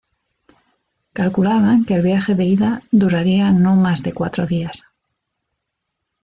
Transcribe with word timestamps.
Calculaban 1.13 1.85
que 1.85 1.93
el 1.93 2.01
viaje 2.01 2.33
de 2.33 2.45
ida 2.45 2.81
duraría 2.91 3.51
no 3.51 3.75
más 3.75 4.01
de 4.01 4.13
cuatro 4.13 4.47
días. 4.47 4.81